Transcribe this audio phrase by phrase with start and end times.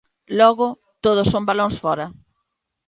[0.39, 0.67] Logo
[1.03, 2.05] todo son balóns fóra.